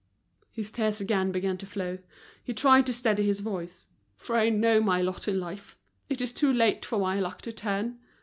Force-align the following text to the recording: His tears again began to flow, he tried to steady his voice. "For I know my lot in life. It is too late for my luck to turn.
His 0.49 0.71
tears 0.71 0.99
again 0.99 1.31
began 1.31 1.59
to 1.59 1.67
flow, 1.67 1.99
he 2.43 2.55
tried 2.55 2.87
to 2.87 2.91
steady 2.93 3.23
his 3.23 3.41
voice. 3.41 3.87
"For 4.15 4.35
I 4.35 4.49
know 4.49 4.81
my 4.81 4.99
lot 4.99 5.27
in 5.27 5.39
life. 5.39 5.77
It 6.09 6.21
is 6.21 6.31
too 6.31 6.51
late 6.51 6.83
for 6.83 6.97
my 6.97 7.19
luck 7.19 7.39
to 7.43 7.51
turn. 7.51 7.99